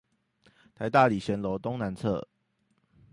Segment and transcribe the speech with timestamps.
[0.75, 2.27] 臺大禮賢樓東南側